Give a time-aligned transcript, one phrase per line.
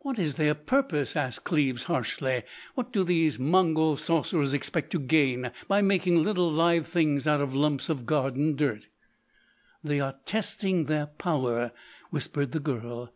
[0.00, 2.42] "What is their purpose?" asked Cleves harshly.
[2.74, 7.54] "What do these Mongol Sorcerers expect to gain by making little live things out of
[7.54, 8.88] lumps of garden dirt?"
[9.82, 11.72] "They are testing their power,"
[12.10, 13.14] whispered the girl.